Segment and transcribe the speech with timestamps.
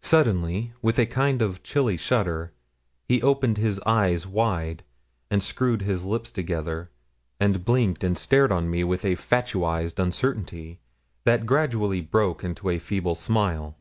[0.00, 2.54] Suddenly, with a kind of chilly shudder,
[3.06, 4.82] he opened his eyes wide,
[5.30, 6.90] and screwed his lips together,
[7.38, 10.78] and blinked and stared on me with a fatuised uncertainty,
[11.24, 13.76] that gradually broke into a feeble smile.